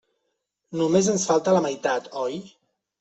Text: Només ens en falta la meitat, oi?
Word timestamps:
Només 0.79 1.09
ens 1.13 1.25
en 1.25 1.31
falta 1.33 1.55
la 1.59 1.63
meitat, 1.67 2.11
oi? 2.23 2.41